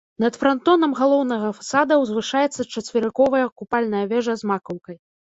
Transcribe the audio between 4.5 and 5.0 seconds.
макаўкай.